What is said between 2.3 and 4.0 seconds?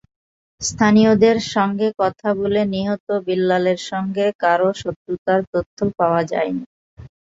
বলে নিহত বিল্লালের